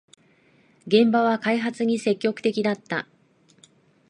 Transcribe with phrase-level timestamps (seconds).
[0.87, 3.07] 現場は開発に積極的だった